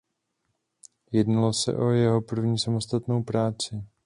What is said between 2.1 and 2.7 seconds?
první